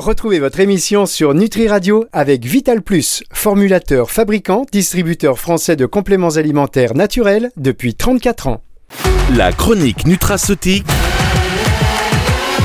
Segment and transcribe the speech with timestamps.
[0.00, 6.36] Retrouvez votre émission sur Nutri Radio avec Vital Plus, formulateur, fabricant, distributeur français de compléments
[6.36, 8.62] alimentaires naturels depuis 34 ans.
[9.36, 10.86] La chronique nutraceutique.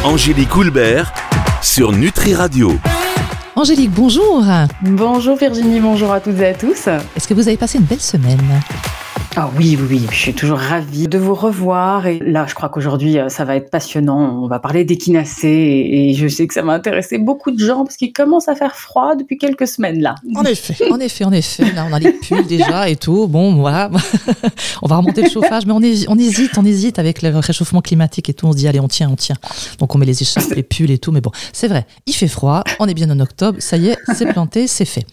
[0.05, 1.13] Angélique Houlbert
[1.61, 2.71] sur Nutri Radio.
[3.58, 4.42] Angélique, bonjour.
[4.83, 6.88] Bonjour Virginie, bonjour à toutes et à tous.
[7.17, 8.62] Est-ce que vous avez passé une belle semaine?
[9.38, 12.08] Ah oui, oui, oui, je suis toujours ravie de vous revoir.
[12.08, 14.42] Et là, je crois qu'aujourd'hui, euh, ça va être passionnant.
[14.42, 17.98] On va parler d'équinacée et je sais que ça va intéresser beaucoup de gens parce
[17.98, 20.16] qu'il commence à faire froid depuis quelques semaines là.
[20.35, 21.70] En effet, en effet, en effet.
[21.73, 23.27] Là, on a les pulls déjà et tout.
[23.27, 23.91] Bon, voilà.
[24.81, 28.29] on va remonter le chauffage, mais on, on hésite, on hésite avec le réchauffement climatique
[28.29, 28.48] et tout.
[28.48, 29.35] On se dit, allez, on tient, on tient.
[29.79, 31.12] Donc, on met les écharpes, les pulls et tout.
[31.12, 32.63] Mais bon, c'est vrai, il fait froid.
[32.79, 33.57] On est bien en octobre.
[33.59, 35.05] Ça y est, c'est planté, c'est fait.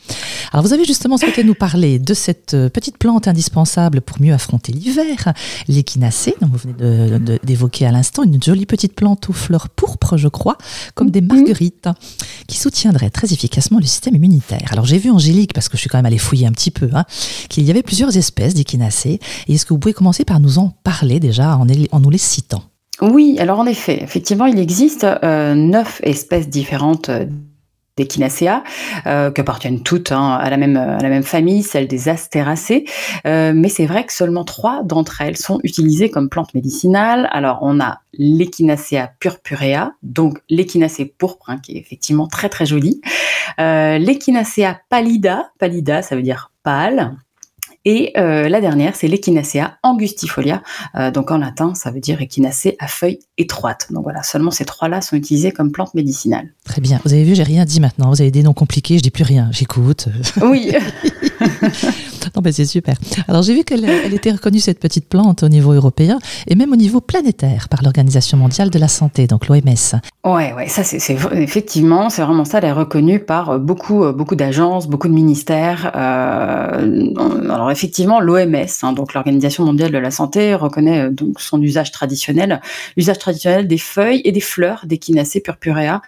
[0.53, 4.33] Alors, vous avez justement souhaité nous parler de cette euh, petite plante indispensable pour mieux
[4.33, 5.33] affronter l'hiver.
[5.69, 10.29] L'échinacée, dont vous venez d'évoquer à l'instant, une jolie petite plante aux fleurs pourpres, je
[10.29, 10.57] crois,
[10.95, 11.29] comme des mhm.
[11.29, 11.89] marguerites,
[12.47, 14.69] qui soutiendrait très efficacement le système immunitaire.
[14.71, 16.91] Alors j'ai vu Angélique, parce que je suis quand même allée fouiller un petit peu,
[16.93, 17.05] hein,
[17.49, 19.21] qu'il y avait plusieurs espèces d'échinacées.
[19.49, 22.19] Et est-ce que vous pouvez commencer par nous en parler déjà en, en nous les
[22.19, 22.63] citant?
[23.01, 27.11] Oui, alors en effet, effectivement, il existe euh, neuf espèces différentes
[27.93, 28.63] euh, d'Echinacea,
[29.07, 32.85] euh, qui appartiennent toutes hein, à, la même, à la même famille, celle des Astéracées.
[33.27, 37.29] Euh, mais c'est vrai que seulement trois d'entre elles sont utilisées comme plantes médicinales.
[37.33, 43.01] Alors, on a l'Echinacea purpurea, donc l'Echinacée pourpre, hein, qui est effectivement très très jolie.
[43.61, 47.17] Euh, L'Echinacea pallida, pallida, ça veut dire pâle.
[47.85, 50.63] Et euh, la dernière, c'est l'Echinacea angustifolia.
[50.95, 53.89] Euh, donc en latin, ça veut dire Echinacée à feuilles étroites.
[53.91, 56.53] Donc voilà, seulement ces trois-là sont utilisés comme plantes médicinales.
[56.65, 57.01] Très bien.
[57.05, 58.11] Vous avez vu, j'ai rien dit maintenant.
[58.11, 59.49] Vous avez des noms compliqués, je dis plus rien.
[59.53, 60.09] J'écoute.
[60.43, 60.73] Oui.
[62.35, 62.97] non, mais c'est super.
[63.29, 66.73] Alors j'ai vu qu'elle elle était reconnue cette petite plante au niveau européen et même
[66.73, 70.01] au niveau planétaire par l'Organisation mondiale de la santé, donc l'OMS.
[70.25, 72.59] Ouais, ouais, ça c'est effectivement, c'est vraiment ça.
[72.59, 75.91] Elle est reconnue par beaucoup, beaucoup d'agences, beaucoup de ministères.
[75.95, 77.13] Euh,
[77.51, 81.93] alors effectivement, l'OMS, hein, donc l'Organisation mondiale de la santé, reconnaît euh, donc son usage
[81.93, 82.61] traditionnel,
[82.97, 86.03] l'usage traditionnel des feuilles et des fleurs d'Echinacea purpurea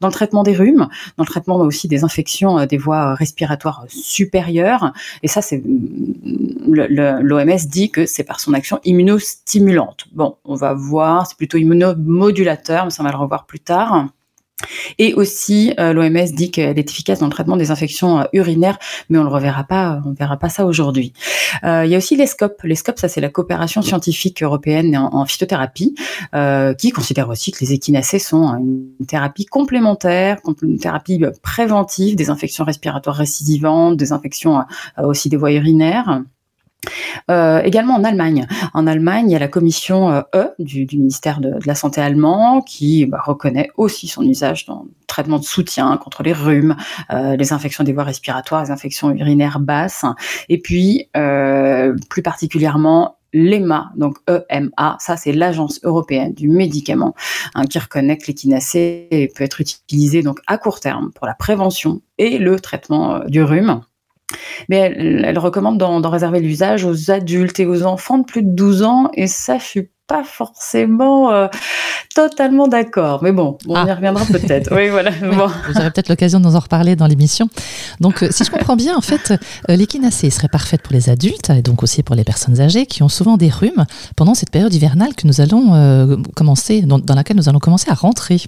[0.00, 3.84] dans le traitement des rhumes, dans le traitement aussi des infections euh, des voies respiratoires
[3.88, 4.92] supérieures.
[5.22, 10.06] Et ça, c'est l'OMS dit que c'est par son action immunostimulante.
[10.12, 14.08] Bon, on va voir, c'est plutôt immunomodulateur, mais ça on va le revoir plus tard.
[14.98, 18.78] Et aussi, euh, l'OMS dit qu'elle est efficace dans le traitement des infections euh, urinaires,
[19.10, 21.12] mais on ne reverra pas, on verra pas ça aujourd'hui.
[21.64, 22.62] Euh, il y a aussi l'ESCOP.
[22.64, 25.94] L'ESCOP, ça c'est la coopération scientifique européenne en, phytothérapie,
[26.78, 32.64] qui considère aussi que les échinacées sont une thérapie complémentaire, une thérapie préventive des infections
[32.64, 34.64] respiratoires récidivantes, des infections
[34.98, 36.22] aussi des voies urinaires.
[37.30, 38.46] Euh, également en Allemagne.
[38.74, 42.60] En Allemagne, il y a la commission euh, E du, ministère de, la Santé allemand
[42.62, 46.76] qui bah, reconnaît aussi son usage dans le traitement de soutien contre les rhumes,
[47.12, 50.04] euh, les infections des voies respiratoires, les infections urinaires basses,
[50.48, 57.14] et puis plus particulièrement l'EMA, donc EMA, ça c'est l'agence européenne du médicament,
[57.54, 62.00] hein, qui reconnaît que l'équinacée peut être utilisée donc à court terme pour la prévention
[62.18, 63.82] et le traitement du rhume.
[64.68, 68.82] Mais elle, recommande d'en réserver l'usage aux adultes et aux enfants de plus de 12
[68.82, 71.48] ans, et ça, je suis pas forcément euh,
[72.14, 73.22] totalement d'accord.
[73.22, 73.94] Mais bon, on y ah.
[73.94, 74.74] reviendra peut-être.
[74.74, 75.10] oui, voilà.
[75.20, 77.48] Vous aurez peut-être l'occasion de nous en reparler dans l'émission.
[78.00, 79.32] Donc, euh, si je comprends bien, en fait,
[79.68, 83.02] euh, l'équinacée serait parfaite pour les adultes et donc aussi pour les personnes âgées qui
[83.02, 83.84] ont souvent des rhumes
[84.16, 88.40] pendant cette période hivernale que nous allons commencer, dans laquelle nous allons commencer à rentrer.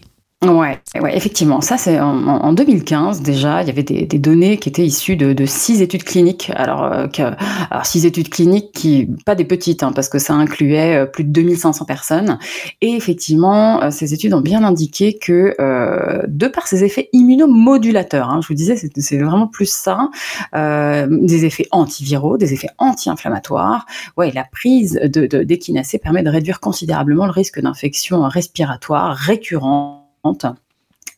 [0.46, 1.60] Ouais, ouais, effectivement.
[1.60, 3.60] Ça, c'est en, 2015 déjà.
[3.62, 6.52] Il y avait des, données qui étaient issues de, six études cliniques.
[6.54, 7.22] Alors, euh, que,
[7.70, 11.24] alors six études cliniques qui, pas des petites, hein, parce que ça incluait euh, plus
[11.24, 12.38] de 2500 personnes.
[12.80, 15.56] Et effectivement, euh, ces études ont bien indiqué que,
[16.28, 20.08] de par ces effets immunomodulateurs, hein, je vous disais, c'est vraiment plus ça,
[20.54, 23.86] des effets antiviraux, des effets anti-inflammatoires.
[24.16, 29.97] Ouais, la prise de d'équinacée permet de réduire considérablement le risque d'infection respiratoire récurrente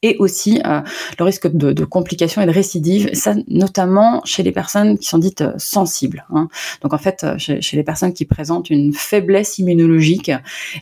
[0.02, 0.80] et aussi euh,
[1.18, 5.42] le risque de, complications et de récidives, ça notamment chez les personnes qui sont dites
[5.42, 6.26] euh, sensibles.
[6.34, 6.48] Hein.
[6.82, 10.30] Donc en fait, euh, chez, les personnes qui présentent une faiblesse immunologique,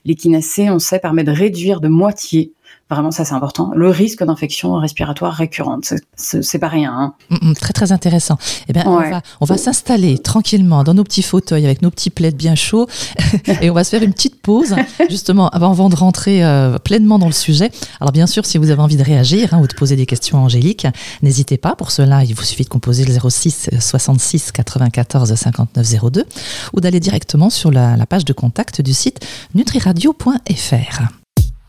[0.04, 2.52] l'équinacée, on sait, permet de réduire de moitié
[2.90, 3.70] Vraiment, ça c'est important.
[3.74, 6.92] Le risque d'infection respiratoire récurrente, c'est pas rien.
[6.92, 7.14] Hein.
[7.28, 8.38] Mm, mm, très très intéressant.
[8.68, 12.08] Eh bien, on va, on va s'installer tranquillement dans nos petits fauteuils avec nos petits
[12.08, 12.86] plaids bien chauds
[13.60, 14.74] et on va se faire une petite pause
[15.10, 17.70] justement avant de rentrer euh, pleinement dans le sujet.
[18.00, 20.38] Alors bien sûr, si vous avez envie de réagir hein, ou de poser des questions
[20.38, 20.86] à Angélique,
[21.22, 21.76] n'hésitez pas.
[21.76, 26.24] Pour cela, il vous suffit de composer le 06 66 94 59 02
[26.72, 29.20] ou d'aller directement sur la, la page de contact du site
[29.54, 31.17] nutriradio.fr.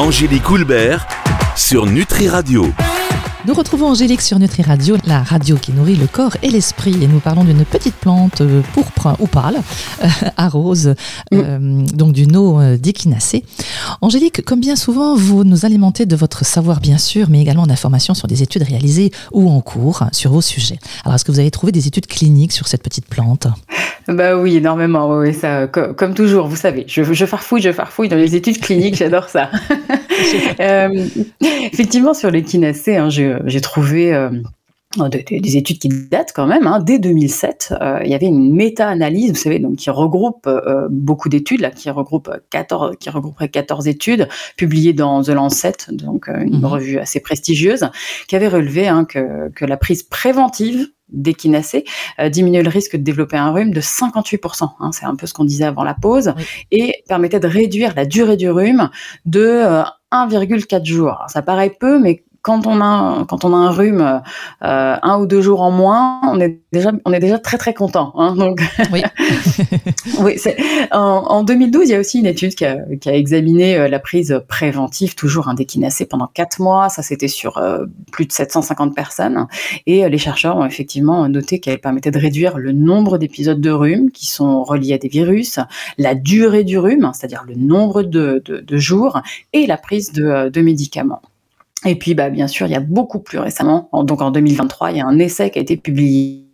[0.00, 1.06] Angélique Houlbert
[1.56, 2.72] sur Nutri Radio.
[3.46, 6.94] Nous retrouvons Angélique sur Nutri Radio, la radio qui nourrit le corps et l'esprit.
[7.02, 9.56] Et nous parlons d'une petite plante euh, pourpre ou pâle,
[10.04, 10.94] euh, à rose,
[11.32, 11.58] euh,
[11.94, 13.42] donc du no d'échinacée.
[14.02, 18.12] Angélique, comme bien souvent, vous nous alimentez de votre savoir, bien sûr, mais également d'informations
[18.12, 20.78] sur des études réalisées ou en cours sur vos sujets.
[21.04, 23.46] Alors, est-ce que vous avez trouvé des études cliniques sur cette petite plante?
[24.08, 25.18] Bah oui, énormément.
[25.18, 28.96] Oui, ça, comme, toujours, vous savez, je, je farfouille, je farfouille dans les études cliniques,
[28.98, 29.50] j'adore ça.
[30.60, 31.06] euh,
[31.72, 33.08] effectivement, sur l'échinacée, hein,
[33.44, 34.14] j'ai trouvé
[34.98, 36.66] euh, des, études qui datent quand même.
[36.66, 36.80] Hein.
[36.80, 41.28] Dès 2007, euh, il y avait une méta-analyse, vous savez, donc qui regroupe euh, beaucoup
[41.28, 46.58] d'études, là, qui regroupe 14, qui regrouperait 14 études publiées dans The Lancet, donc une
[46.58, 46.64] mhm.
[46.64, 47.88] revue assez prestigieuse,
[48.26, 51.84] qui avait relevé hein, que, que la prise préventive d'échinacée
[52.18, 54.70] euh, diminuait le risque de développer un rhume de 58%.
[54.80, 56.34] Hein, c'est un peu ce qu'on disait avant la pause.
[56.72, 58.90] Et permettait de réduire la durée du rhume
[59.24, 59.62] de
[60.12, 61.24] 1,4 jours.
[61.28, 65.26] ça paraît peu, mais quand on a quand on a un rhume euh, un ou
[65.26, 68.12] deux jours en moins, on est déjà on est déjà très très content.
[68.16, 69.02] Hein, donc oui,
[70.20, 70.40] oui
[70.90, 73.88] en, en, 2012, il y a aussi une étude qui a, qui a examiné euh,
[73.88, 76.88] la prise préventive toujours un d'échinacée pendant quatre mois.
[76.88, 79.46] Ça c'était sur euh, plus de 750 personnes
[79.86, 84.10] et les chercheurs ont effectivement noté qu'elle permettait de réduire le nombre d'épisodes de rhume
[84.10, 85.58] qui sont reliés à des virus,
[85.98, 89.20] la durée du rhume, c'est-à-dire le nombre de, de, de, jours
[89.52, 91.22] et la prise de, de médicaments.
[91.86, 94.98] Et puis, bah, bien sûr, il y a beaucoup plus récemment, donc en 2023, il
[94.98, 96.50] y a un essai qui a été publié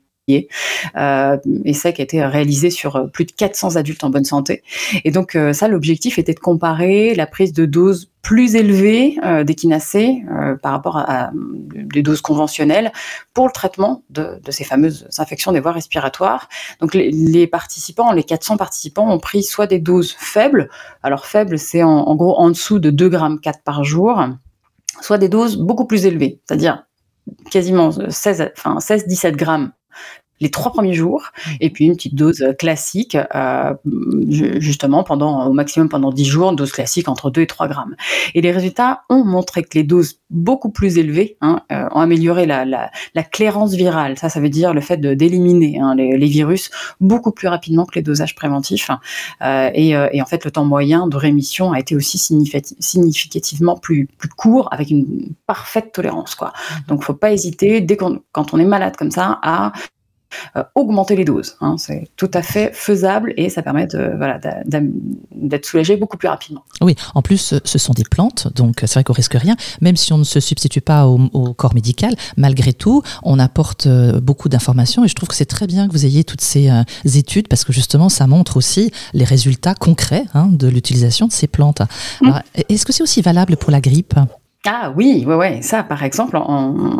[0.97, 4.63] euh, essai qui a été réalisé sur euh, plus de 400 adultes en bonne santé.
[5.05, 9.45] Et donc euh, ça, l'objectif était de comparer la prise de doses plus élevées euh,
[9.45, 12.91] d'équinacées euh, par rapport à, des doses conventionnelles
[13.35, 16.49] pour le traitement de, de, ces fameuses infections des voies respiratoires.
[16.81, 20.69] Donc les, les, participants, les 400 participants ont pris soit des doses faibles,
[21.05, 24.21] alors faibles c'est en, en, gros en dessous de 2 grammes 4 par jour,
[25.01, 26.85] soit des doses beaucoup plus élevées, c'est-à-dire
[27.51, 29.73] quasiment 16, enfin 16-17 grammes
[30.41, 31.51] les trois premiers jours, mmh.
[31.61, 33.75] et puis une petite dose classique, euh,
[34.59, 37.97] justement pendant au maximum pendant 10 jours, une dose classique entre 2 et 3 grammes.
[38.35, 42.47] Et les résultats ont montré que les doses beaucoup plus élevées hein, euh, ont amélioré
[42.47, 44.19] la, la, la, clairance virale.
[44.19, 47.95] Ça, ça veut dire le fait d'éliminer hein, les, les, virus beaucoup plus rapidement que
[47.95, 48.91] les dosages préventifs.
[49.43, 53.77] Euh, et, euh, et, en fait, le temps moyen de rémission a été aussi significativement
[53.77, 56.35] plus, plus court, avec une parfaite tolérance.
[56.35, 56.49] Quoi.
[56.49, 56.89] Mmh.
[56.89, 59.73] Donc, faut pas hésiter, dès quand on est malade comme ça, à
[60.57, 61.57] euh, augmenter les doses.
[61.61, 61.77] Hein.
[61.79, 66.65] c'est tout à fait faisable et ça permet de, voilà, d'être soulagé beaucoup plus rapidement.
[66.81, 69.57] Oui, en plus, ce sont des plantes, donc c'est vrai qu'on risque rien.
[69.81, 74.21] Même si on ne se substitue pas au, corps médical, malgré tout, on apporte euh,
[74.21, 76.83] beaucoup d'informations et je trouve que c'est très bien que vous ayez toutes ces euh,
[77.05, 81.47] études parce que justement, ça montre aussi les résultats concrets hein, de l'utilisation de ces
[81.47, 81.83] plantes.
[82.21, 82.31] Mmh.
[82.69, 84.15] Est-ce que c'est aussi valable pour la grippe?
[84.67, 85.63] Ah oui, ouais, ouais.
[85.63, 86.43] Ça, par exemple, en,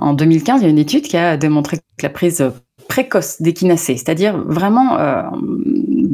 [0.01, 2.45] en, 2015, il y a une étude qui a démontré que la prise
[2.89, 5.23] précoce d'équinacée, c'est-à-dire vraiment euh,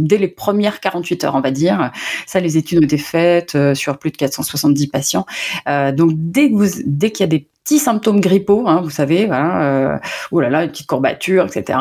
[0.03, 1.91] dès les premières 48 heures, on va dire.
[2.27, 5.27] Ça, les études ont été faites euh, sur plus de 470 patients.
[5.69, 8.91] Euh, donc dès que vous, dès qu'il y a des petits symptômes grippaux, hein, vous
[8.91, 9.99] savez, voilà, euh,
[10.33, 11.79] oh là là, une petite courbature, etc.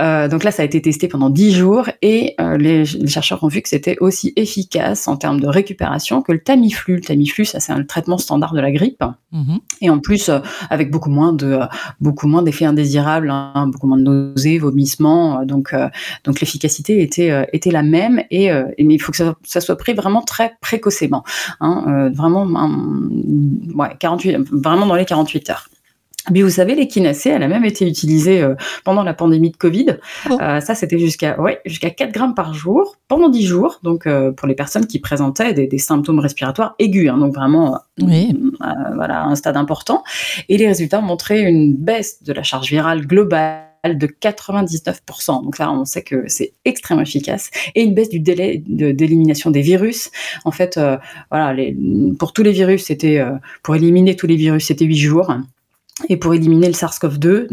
[0.00, 3.42] Euh, donc là, ça a été testé pendant 10 jours et euh, les, les, chercheurs
[3.44, 6.96] ont vu que c'était aussi efficace en termes de récupération que le Tamiflu.
[6.96, 9.56] Le Tamiflu, ça c'est un traitement standard de la grippe mmh.
[9.80, 11.60] et en plus euh, avec beaucoup moins de
[12.00, 15.44] beaucoup moins d'effets indésirables, hein, beaucoup moins de nausées, vomissements.
[15.44, 15.74] Donc
[16.24, 19.76] donc l'efficacité était était la même et, et, mais il faut que ça, ça, soit
[19.76, 21.22] pris vraiment très précocement,
[21.60, 22.46] hein, vraiment
[23.74, 25.68] ouais, 48, vraiment dans les 48 heures.
[26.30, 28.54] Mais vous savez, l'équinacée, elle a même été utilisée euh,
[28.84, 29.98] pendant la pandémie de Covid.
[30.30, 30.38] Oh.
[30.40, 33.80] Euh, ça, c'était jusqu'à ouais, jusqu'à 4 grammes par jour pendant 10 jours.
[33.82, 37.78] Donc, euh, pour les personnes qui présentaient des, des symptômes respiratoires aigus, hein, donc vraiment
[38.00, 38.38] oui.
[38.62, 40.02] Euh, voilà, un stade important.
[40.48, 45.44] Et les résultats montraient une baisse de la charge virale globale de 99%.
[45.44, 47.50] Donc là, on sait que c'est extrêmement efficace.
[47.74, 50.10] Et une baisse du délai d'élimination des virus.
[50.44, 50.96] En fait, euh,
[51.30, 51.76] voilà, les,
[52.18, 55.34] pour tous les virus, c'était euh, pour éliminer tous les virus, c'était 8 jours.
[56.08, 57.48] Et pour éliminer le SARS-CoV-2,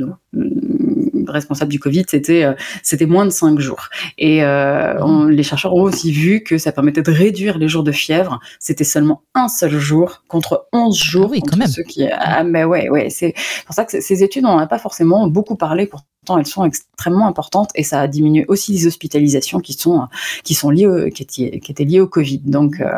[1.27, 2.45] responsable du Covid, c'était
[2.83, 3.89] c'était moins de 5 jours.
[4.17, 8.39] Et les chercheurs ont aussi vu que ça permettait de réduire les jours de fièvre.
[8.59, 11.29] C'était seulement un seul jour contre 11 ah jours.
[11.31, 11.67] oui, quand même.
[11.67, 12.07] Ceux qui...
[12.11, 13.09] Ah, mais ouais, ouais.
[13.09, 13.33] C'est
[13.65, 15.85] pour ça que ces études, on n'en a pas forcément beaucoup parlé.
[15.85, 16.07] Pourtant,
[16.37, 20.07] elles sont extrêmement importantes et ça a diminué aussi les hospitalisations qui sont
[20.43, 22.39] qui sont liées qui, étaient, qui étaient liées au Covid.
[22.39, 22.91] Donc, euh,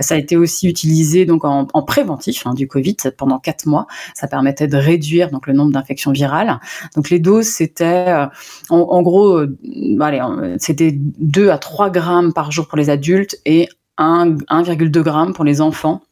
[0.00, 3.86] ça a été aussi utilisé donc en, en préventif hein, du Covid pendant quatre mois.
[4.14, 6.60] Ça permettait de réduire donc le nombre d'infections virales.
[6.94, 8.26] Donc les doses c'était euh,
[8.70, 9.56] en, en, gros, euh,
[10.00, 10.22] allez,
[10.58, 15.60] c'était 2 à 3 grammes par jour pour les adultes et 1,2 grammes pour les
[15.60, 16.02] enfants.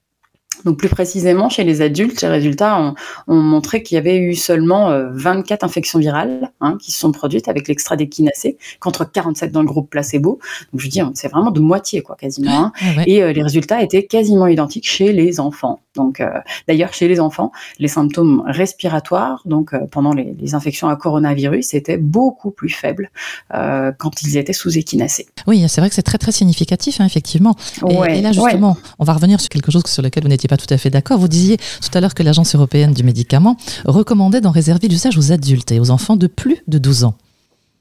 [0.65, 2.95] Donc plus précisément, chez les adultes, les résultats
[3.27, 7.13] ont, montré qu'il y avait eu seulement 24 euh, infections virales hein, qui se sont
[7.13, 10.39] produites avec l'extrait d'équinacée, contre 47 dans le groupe placebo.
[10.73, 12.73] Donc je dis, c'est vraiment de moitié, quoi, quasiment.
[12.77, 13.03] Hein.
[13.07, 15.81] Et euh, les résultats étaient quasiment identiques chez les enfants.
[15.99, 16.31] Donc euh,
[16.67, 22.51] d'ailleurs, chez les enfants, les symptômes respiratoires, donc pendant les, infections à coronavirus, étaient beaucoup
[22.51, 23.11] plus faibles
[23.51, 25.27] quand ils étaient sous équinacée.
[25.47, 27.55] Oui, c'est vrai que c'est très très significatif, hein, effectivement.
[27.89, 30.73] Et, là justement, on va revenir sur quelque chose sur lequel vous n'étiez pas tout
[30.73, 31.19] à fait d'accord.
[31.19, 35.33] Vous disiez tout à l'heure que l'Agence européenne du médicament recommandait d'en réserver l'usage aux
[35.33, 37.15] adultes et aux enfants de plus de 12 ans.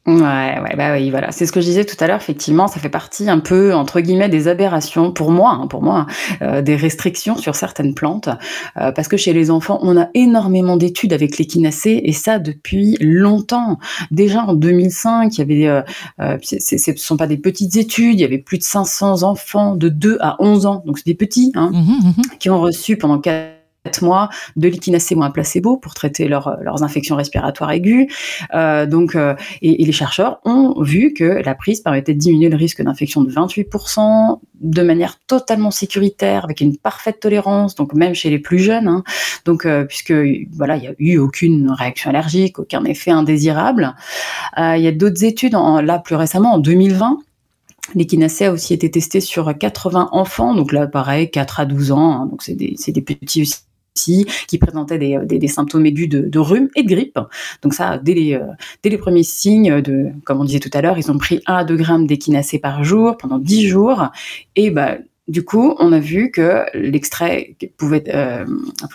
[0.08, 0.14] Ouais,
[0.62, 1.34] ouais, bah oui, voilà.
[1.34, 2.22] C'est ce que je disais tout à l'heure.
[2.22, 6.06] Effectivement, ça fait partie un peu entre guillemets des aberrations pour moi, hein, pour moi,
[6.42, 8.30] euh, des restrictions sur certaines plantes,
[8.80, 12.96] euh, parce que chez les enfants, on a énormément d'études avec l'échinacée et ça depuis
[13.02, 13.80] longtemps.
[14.10, 15.82] Déjà en 2005, il y avait, euh,
[16.22, 19.76] euh ce ne sont pas des petites études, il y avait plus de 500 enfants
[19.76, 22.96] de 2 à 11 ans, donc c'est des petits, hein, mmh mmh qui ont reçu
[22.96, 23.57] pendant 4
[24.02, 24.68] mois de
[25.22, 28.08] un placebo pour traiter leurs infections respiratoires aiguës.
[28.54, 32.58] Euh, donc, euh, et, les chercheurs ont vu que la prise permettait de diminuer le
[32.58, 38.30] risque d'infection de 28% de manière totalement sécuritaire, avec une parfaite tolérance, donc même chez
[38.30, 38.88] les plus jeunes.
[38.88, 39.04] Hein.
[39.46, 40.14] Donc, euh, puisque
[40.52, 43.96] voilà, il n'y a eu aucune réaction allergique, aucun effet indésirable.
[44.58, 47.20] il y a d'autres études, là plus récemment, en 2020,
[47.96, 52.12] L'équinacée a aussi été testé sur 80 enfants, donc là pareil, 4 à 12 ans,
[52.12, 52.26] hein.
[52.26, 53.60] donc c'est des, des, petits aussi
[53.98, 57.20] qui présentaient des, symptômes aigus de, rhume et de grippe.
[57.62, 58.46] Donc ça, dès les, euh,
[58.84, 61.54] dès les premiers signes de, comme on disait tout à l'heure, ils ont pris 1
[61.56, 64.08] à 2 grammes d'équinacée par jour pendant 10 jours.
[64.56, 68.46] Et bah, du coup, on a vu que l'extrait pouvait, euh,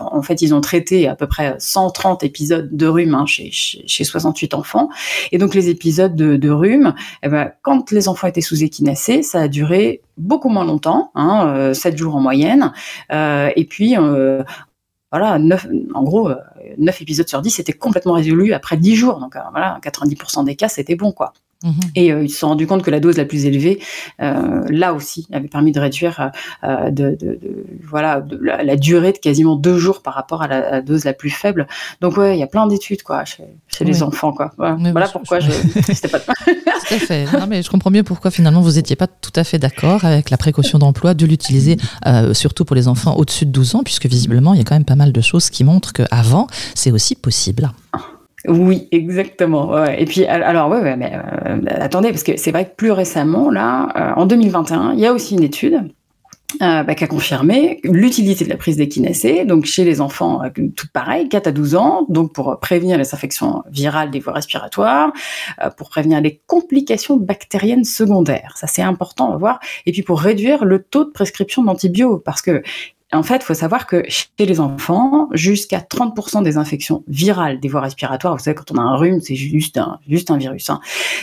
[0.01, 4.05] en fait, ils ont traité à peu près 130 épisodes de rhume hein, chez, chez,
[4.05, 4.89] 68 enfants.
[5.31, 9.43] Et donc, les épisodes de, rhume, eh ben, quand les enfants étaient sous équinacée, ça
[9.43, 12.73] a duré beaucoup moins longtemps, hein, 7 euh, jours en moyenne.
[13.11, 14.43] Et puis, euh,
[15.13, 15.39] voilà,
[15.95, 16.37] en gros, 9
[16.79, 19.21] euh, épisodes sur 10 étaient complètement résolus après 10 jours.
[19.21, 21.35] Donc euh, voilà, 90% des cas, c'était bon, quoi.
[21.63, 21.73] Mhm.
[21.95, 23.79] Et euh, ils se sont rendus compte que la dose la plus élevée,
[24.19, 27.39] là aussi, avait permis de réduire de,
[27.85, 31.69] voilà, la, durée de quasiment deux jours par rapport à la, dose la plus faible.
[32.01, 33.45] Donc ouais, il y a plein d'études quoi chez,
[33.81, 34.51] les enfants quoi.
[34.57, 36.35] Voilà, pourquoi je, je pas.
[36.87, 37.27] Tout à fait.
[37.49, 40.37] Mais je comprends mieux pourquoi finalement vous n'étiez pas tout à fait d'accord avec la
[40.37, 41.77] précaution d'emploi de l'utiliser
[42.33, 44.85] surtout pour les enfants au-dessus de 12 ans, puisque visiblement il y a quand même
[44.85, 47.71] pas mal de choses qui montrent qu'avant c'est aussi possible.
[48.49, 49.85] Oui, exactement.
[49.87, 53.51] Et puis, alors, ouais, ouais mais euh, attendez, parce que c'est vrai que plus récemment,
[53.51, 55.81] là, euh, en 2021, il y a aussi une étude
[56.63, 60.41] euh, bah, qui confirmé l'utilité de la prise d'équinacée, donc chez les enfants,
[60.77, 65.13] tout pareil, 4 à 12 ans, donc pour prévenir les infections virales des voies respiratoires,
[65.77, 68.55] pour prévenir les complications bactériennes secondaires.
[68.57, 69.61] Ça, c'est important à voir.
[69.87, 71.93] Et puis pour réduire le taux de prescription d'antibiotiques,
[72.25, 72.63] parce que
[73.13, 77.69] en fait, il faut savoir que chez les enfants, jusqu'à 30% des infections virales des
[77.69, 80.71] voies respiratoires, vous savez, quand on a un rhume, c'est juste un, virus.
[80.71, 80.81] Hein.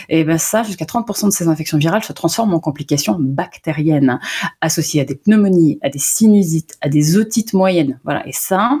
[0.08, 4.20] Et ben ça, jusqu'à 30% de ces infections virales se transforment en complications bactériennes
[4.60, 7.98] associées à des pneumonies, à des sinusites, à des otites moyennes.
[8.04, 8.26] Voilà.
[8.26, 8.78] Et ça,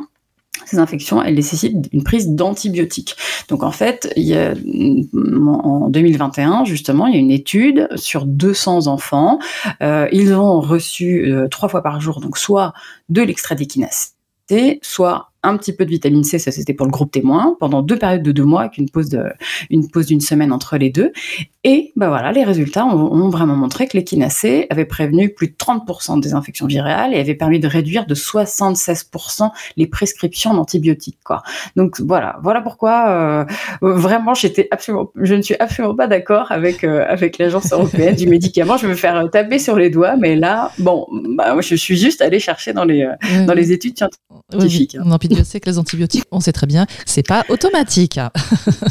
[0.66, 3.16] ces infections, elles nécessitent une prise d'antibiotiques.
[3.48, 8.26] Donc en fait, il y a, en 2021, justement, il y a une étude sur
[8.26, 9.38] 200 enfants.
[9.82, 12.72] Euh, ils ont reçu euh, trois fois par jour, donc soit
[13.08, 17.10] de l'extrait d'équinacée, soit un petit peu de vitamine C, ça c'était pour le groupe
[17.10, 19.24] témoin, pendant deux périodes de deux mois, avec une pause de,
[19.70, 21.12] une pause d'une semaine entre les deux.
[21.62, 26.18] Et ben voilà, les résultats ont, vraiment montré que l'équinacée avait prévenu plus de 30%
[26.18, 31.18] des infections virales et avait permis de réduire de 76% les prescriptions d'antibiotiques.
[31.22, 31.42] Quoi.
[31.76, 33.44] Donc voilà, voilà pourquoi euh,
[33.82, 38.26] vraiment j'étais absolument, je ne suis absolument pas d'accord avec euh, avec l'agence européenne du
[38.26, 38.78] médicament.
[38.78, 41.06] Je vais me faire taper sur les doigts, mais là, bon,
[41.36, 43.06] bah, je suis juste allée chercher dans les
[43.46, 44.96] dans les études scientifiques.
[44.98, 48.18] Oui, que les antibiotiques, on sait très bien, c'est pas automatique.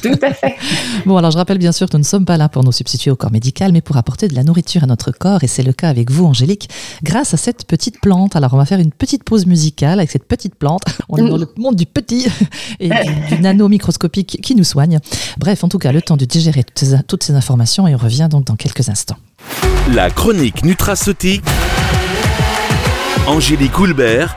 [0.01, 0.55] Tout à fait.
[1.05, 3.11] bon, alors je rappelle bien sûr que nous ne sommes pas là pour nous substituer
[3.11, 5.73] au corps médical, mais pour apporter de la nourriture à notre corps, et c'est le
[5.73, 6.69] cas avec vous, Angélique,
[7.03, 8.35] grâce à cette petite plante.
[8.35, 10.81] Alors on va faire une petite pause musicale avec cette petite plante.
[11.09, 12.27] On est dans le monde du petit
[12.79, 14.99] et du, du nano microscopique qui nous soigne.
[15.37, 17.97] Bref, en tout cas, le temps de digérer toutes ces, toutes ces informations et on
[17.97, 19.17] revient donc dans quelques instants.
[19.93, 21.43] La chronique nutraceutique.
[23.27, 24.35] Angélique Houlbert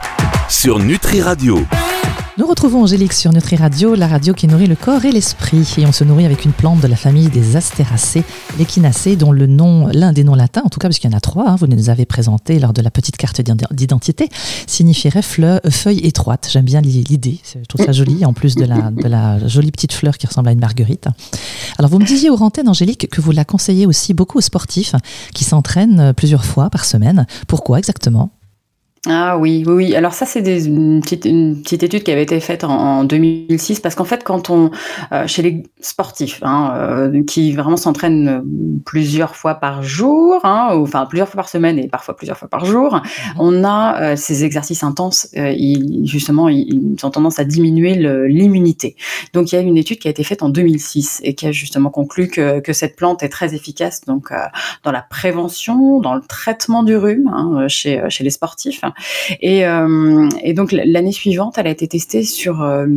[0.49, 1.65] sur Nutri Radio.
[2.35, 5.71] Nous retrouvons Angélique sur Nutri Radio, la radio qui nourrit le corps et l'esprit.
[5.77, 8.23] Et on se nourrit avec une plante de la famille des astéracées,
[8.57, 11.19] l'échinacée, dont le nom, l'un des noms latins, en tout cas, puisqu'il y en a
[11.19, 13.39] trois, hein, vous nous avez présenté lors de la petite carte
[13.71, 14.29] d'identité,
[14.65, 16.49] signifierait fleur, feuille étroite.
[16.51, 20.25] J'aime bien l'idée, je trouve ça joli, en plus de la, jolie petite fleur qui
[20.25, 21.09] ressemble à une marguerite.
[21.77, 24.95] Alors, vous me disiez aux antennes, Angélique, que vous la conseillez aussi beaucoup aux sportifs
[25.35, 27.27] qui s'entraînent plusieurs fois par semaine.
[27.47, 28.31] Pourquoi exactement?
[29.09, 29.95] Ah oui, oui, oui.
[29.97, 32.69] Alors ça, c'est des- une petite, une petite étude qui avait été faite en,
[32.99, 34.71] en 2006 parce qu'en fait, quand on,
[35.11, 38.41] euh, chez les sportifs, hein, euh, qui vraiment s'entraînent euh,
[38.85, 42.47] plusieurs fois par jour, hein, ou, enfin plusieurs fois par semaine et parfois plusieurs fois
[42.47, 43.01] par jour,
[43.37, 45.27] on a euh, ces exercices intenses.
[45.35, 47.95] euh, ils, justement, ils, ils ont tendance à diminuer
[48.29, 48.95] l'immunité.
[49.33, 51.51] Donc il y a une étude qui a été faite en 2006 et qui a
[51.51, 54.37] justement conclu que, que cette plante est très efficace donc euh,
[54.83, 58.81] dans la prévention, dans le traitement du rhume hein, chez, chez les sportifs.
[59.41, 62.87] Et, euh, et donc l'année suivante, elle a été testée sur euh,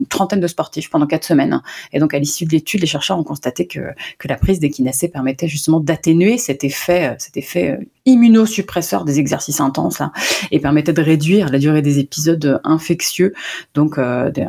[0.00, 1.62] une trentaine de sportifs pendant quatre semaines.
[1.92, 3.80] Et donc à l'issue de l'étude, les chercheurs ont constaté que,
[4.18, 9.20] que la prise d'échinacée permettait justement d'atténuer cet effet, euh, cet effet euh, immunosuppresseur des
[9.20, 10.02] exercices intenses
[10.50, 13.32] et permettait de réduire la durée des épisodes euh, infectieux,
[13.74, 14.46] donc des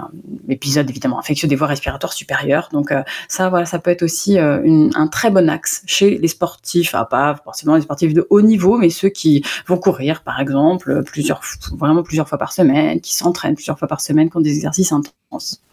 [0.49, 2.69] épisodes évidemment infectieux des voies respiratoires supérieures.
[2.71, 2.93] Donc
[3.27, 7.35] ça, voilà, ça peut être aussi un très bon axe chez les sportifs, ah, pas
[7.43, 11.41] forcément les sportifs de haut niveau, mais ceux qui vont courir, par exemple, plusieurs,
[11.73, 14.91] vraiment plusieurs fois par semaine, qui s'entraînent plusieurs fois par semaine, qui ont des exercices
[14.91, 15.13] intenses.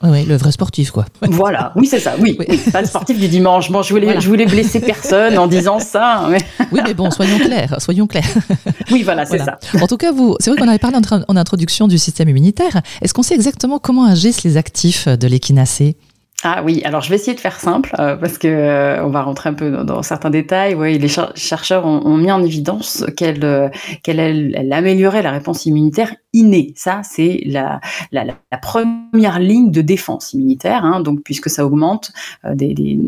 [0.03, 1.05] Oui, oui, le vrai sportif, quoi.
[1.23, 2.47] Voilà, oui, c'est ça, oui, Oui.
[2.49, 3.71] oui, pas le sportif du dimanche.
[3.71, 4.21] Bon, je voulais, Voilà.
[4.21, 6.39] je voulais blesser personne en disant ça, mais
[6.73, 8.25] Oui, mais bon, soyons clairs, soyons clairs.
[8.91, 9.59] oui, voilà, c'est Voilà.
[9.63, 9.81] ça.
[9.83, 10.97] En tout cas, vous, c'est vrai qu'on avait parlé
[11.29, 12.83] en, introduction du système immunitaire.
[13.01, 15.97] Est-ce qu'on sait exactement comment agissent les actifs de l'échinacée
[16.45, 19.23] Ah oui, alors je vais essayer de faire simple euh, parce que euh, on va
[19.23, 20.75] rentrer un peu dans, dans certains détails.
[20.75, 23.69] Oui, les cher- chercheurs ont, ont mis en évidence qu'elle euh,
[24.03, 26.73] qu'elle elle, elle améliorait la réponse immunitaire innée.
[26.77, 30.85] Ça, c'est la, la, la- la première ligne de défense immunitaire.
[30.85, 32.13] Hein, donc, puisque ça augmente
[32.45, 32.99] euh, des, des-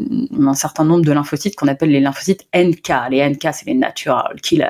[0.40, 2.92] un certain nombre de lymphocytes qu'on appelle les lymphocytes NK.
[3.10, 4.68] Les NK, c'est les natural killers.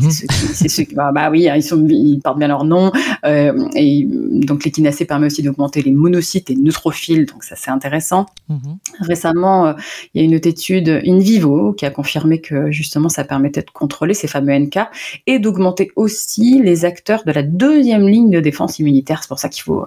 [0.00, 2.48] C'est ceux qui, c'est ceux qui- bah, bah oui, hein, ils, sont, ils portent bien
[2.48, 2.90] leur nom.
[3.24, 8.26] Euh, et donc l'échinacée permet aussi d'augmenter les monocytes et neutrophiles, donc ça c'est intéressant.
[8.48, 8.78] Mhm.
[9.00, 9.72] Récemment, euh,
[10.14, 13.62] il y a une autre étude in vivo qui a confirmé que justement ça permettait
[13.62, 14.78] de contrôler ces fameux NK
[15.26, 19.22] et d'augmenter aussi les acteurs de la deuxième ligne de défense immunitaire.
[19.22, 19.86] C'est pour ça qu'il faut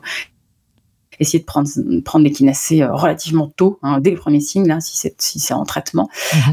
[1.20, 1.70] essayer de prendre,
[2.04, 5.54] prendre l'échinacée euh, relativement tôt, hein, dès le premier signe, là, si c'est si c'est
[5.54, 6.10] en traitement,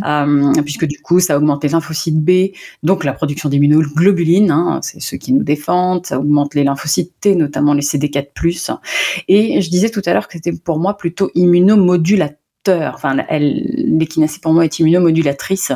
[0.07, 2.53] euh, puisque du coup, ça augmente les lymphocytes B,
[2.85, 7.35] donc la production d'immunoglobulines, hein, c'est ceux qui nous défendent, ça augmente les lymphocytes T,
[7.35, 8.79] notamment les CD4+.
[9.27, 12.95] Et je disais tout à l'heure que c'était pour moi plutôt immunomodulateur.
[12.95, 13.65] Enfin, elle-
[13.99, 15.73] l'échinacée pour moi est immunomodulatrice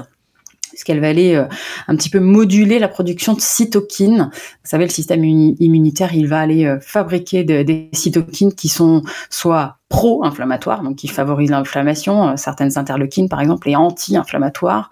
[0.76, 1.46] parce qu'elle va aller euh,
[1.88, 4.30] un petit peu moduler la production de cytokines.
[4.32, 8.68] Vous savez, le système immu- immunitaire, il va aller euh, fabriquer de- des cytokines qui
[8.68, 14.90] sont soit pro-inflammatoires, donc qui favorisent l'inflammation, euh, certaines interleukines par exemple, et anti-inflammatoires.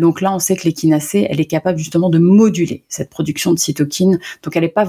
[0.00, 3.58] Donc là, on sait que l'échinacée, elle est capable justement de moduler cette production de
[3.58, 4.18] cytokines.
[4.42, 4.86] Donc elle est pas,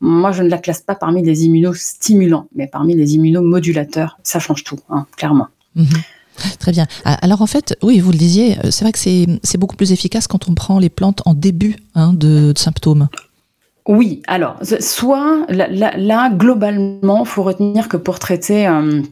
[0.00, 4.18] moi je ne la classe pas parmi les immunostimulants, mais parmi les immunomodulateurs.
[4.22, 5.48] Ça change tout, hein, clairement.
[5.74, 5.86] Mhm.
[6.58, 6.86] Très bien.
[7.04, 9.92] Ah, Alors en fait, oui, vous le disiez, euh, c'est vrai que c'est beaucoup plus
[9.92, 13.08] efficace quand on prend les plantes en début hein, de, symptômes.
[13.86, 19.02] Oui, alors, soit là, globalement, faut retenir que pour traiter euh,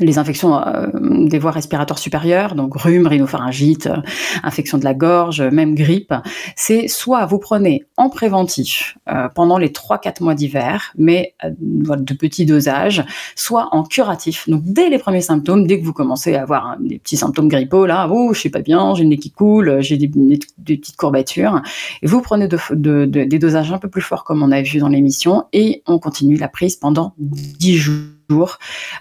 [0.00, 0.86] les infections euh,
[1.26, 3.96] des voies respiratoires supérieures, donc rhume, rhinopharyngite, euh,
[4.42, 6.14] infection de la gorge, même grippe,
[6.56, 12.46] c'est soit vous prenez en préventif euh, pendant les 3-4 mois d'hiver, mais de petits
[12.46, 16.66] dosages, soit en curatif, donc dès les premiers symptômes, dès que vous commencez à avoir
[16.66, 19.30] hein, des petits symptômes grippaux, là, oh, je suis pas bien, j'ai le nez qui
[19.30, 21.62] coule, j'ai des, petites courbatures,
[22.02, 24.78] vous prenez de- de- de- des dosages un peu plus forts comme on a vu
[24.78, 28.17] dans l'émission et on continue la prise pendant 10 jours.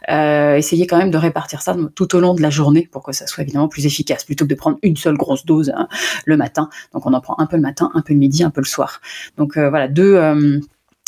[0.10, 3.12] Euh, essayez quand même de répartir ça tout au long de la journée pour que
[3.12, 5.88] ça soit évidemment plus efficace plutôt que de prendre une seule grosse dose hein,
[6.26, 6.70] le matin.
[6.94, 8.68] Donc on en prend un peu le matin, un peu le midi, un peu le
[8.68, 9.02] soir.
[9.38, 10.60] Donc euh, voilà, deux, euh,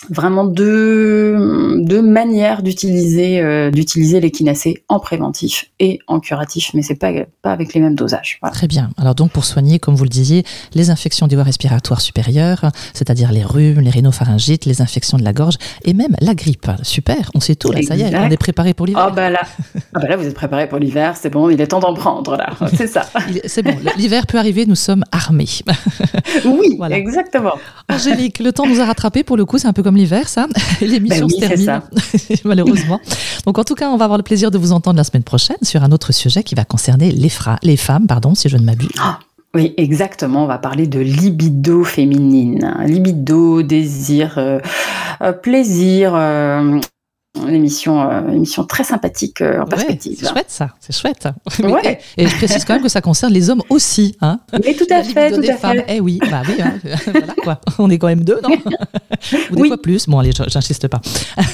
[0.10, 6.96] vraiment deux, deux manières d'utiliser euh, d'utiliser l'échinacée en préventif et en curatif, mais c'est
[6.96, 8.40] pas pas avec les mêmes dosages.
[8.54, 8.90] Très bien.
[8.98, 13.32] Alors donc pour soigner, comme vous le disiez, les infections des voies respiratoires supérieures, c'est-à-dire
[13.32, 16.68] les rhumes, les rhinopharyngites, les infections de la gorge et même la grippe.
[16.84, 19.04] Super, on sait tout là, ça y est, on est préparé pour l'hiver.
[19.06, 19.42] Ah bah là,
[19.76, 22.38] ah bah là vous êtes préparé pour l'hiver, c'est bon, il est temps d'en prendre
[22.38, 23.06] là, c'est ça.
[23.46, 25.46] c'est bon, l'hiver peut arriver, nous sommes armés.
[26.46, 26.98] oui, voilà.
[26.98, 27.54] exactement.
[27.90, 30.48] Angélique, le temps nous a rattrapé pour le coup, c'est un peu comme l'hiver, ça.
[30.82, 31.82] L'émission ben se termine,
[32.46, 33.00] malheureusement.
[33.46, 35.58] Donc, en tout cas, on va avoir le plaisir de vous entendre la semaine prochaine
[35.62, 37.32] sur un autre sujet qui va concerner les,
[37.64, 38.90] les femmes, pardon, si je ne m'abuse.
[39.00, 39.20] Ah,
[39.56, 40.44] oui, exactement.
[40.44, 42.76] On va parler de libido féminine.
[42.86, 44.60] Libido, désir, euh,
[45.22, 46.80] euh, plaisir, euh,
[47.48, 50.18] une émission, euh, émission très sympathique euh, en perspective.
[50.20, 51.28] c'est chouette ça, c'est chouette.
[51.60, 52.00] Ouais.
[52.18, 54.16] Et, je précise quand même que ça concerne les hommes aussi.
[54.22, 55.86] Hein Mais tout à fait, tout à fait.
[55.88, 56.80] Eh oui, bah oui, hein.
[57.12, 57.62] voilà quoi.
[57.78, 58.50] On est quand même deux, non?
[59.52, 60.08] Ou des fois plus.
[60.08, 61.02] Bon, allez, j'insiste pas.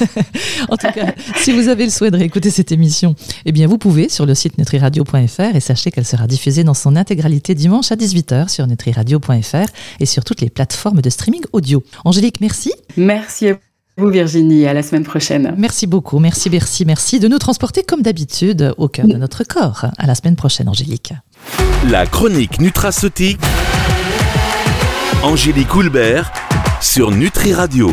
[0.69, 3.77] en tout cas, si vous avez le souhait de réécouter cette émission, eh bien, vous
[3.77, 7.95] pouvez sur le site nutriradio.fr et sachez qu'elle sera diffusée dans son intégralité dimanche à
[7.95, 9.67] 18h sur nutriradio.fr
[9.99, 11.83] et sur toutes les plateformes de streaming audio.
[12.05, 12.71] Angélique, merci.
[12.97, 13.64] Merci à vous
[13.97, 15.55] vous Virginie, à la semaine prochaine.
[15.57, 19.85] Merci beaucoup, merci, merci, merci de nous transporter comme d'habitude au cœur de notre corps.
[19.97, 21.13] À la semaine prochaine, Angélique.
[21.89, 23.39] La chronique nutraceutique.
[25.23, 26.31] Angélique Houlbert
[26.81, 27.89] sur Nutri Radio.